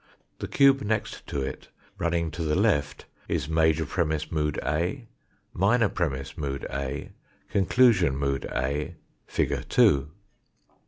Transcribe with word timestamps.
The 0.39 0.47
cube 0.47 0.81
next 0.81 1.27
to 1.27 1.43
it, 1.43 1.67
runn'ng 1.99 2.31
to 2.31 2.43
the 2.43 2.55
left, 2.55 3.05
is 3.27 3.47
major 3.47 3.85
premiss, 3.85 4.31
mood 4.31 4.59
A; 4.63 5.05
minor 5.53 5.89
premiss, 5.89 6.35
mood 6.35 6.65
A; 6.71 7.11
conclusion, 7.51 8.15
mood 8.17 8.45
A; 8.45 8.95
figure 9.27 9.61
2. 9.61 10.09